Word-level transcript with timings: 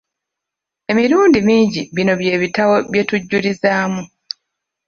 Emilundi 0.91 1.39
mingi 1.47 1.81
bino 1.95 2.13
bye 2.19 2.35
bitabo 2.43 2.75
bye 2.91 3.03
tujulizaamu. 3.09 4.01